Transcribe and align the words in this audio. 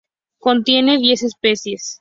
Contiene 0.39 0.97
diez 0.97 1.21
especies. 1.21 1.89